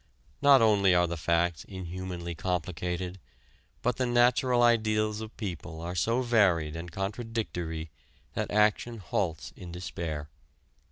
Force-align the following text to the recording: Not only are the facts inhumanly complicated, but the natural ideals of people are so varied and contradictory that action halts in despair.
Not 0.41 0.63
only 0.63 0.95
are 0.95 1.05
the 1.05 1.15
facts 1.15 1.63
inhumanly 1.65 2.33
complicated, 2.33 3.19
but 3.83 3.97
the 3.97 4.07
natural 4.07 4.63
ideals 4.63 5.21
of 5.21 5.37
people 5.37 5.79
are 5.79 5.93
so 5.93 6.23
varied 6.23 6.75
and 6.75 6.91
contradictory 6.91 7.91
that 8.33 8.49
action 8.49 8.97
halts 8.97 9.53
in 9.55 9.71
despair. 9.71 10.27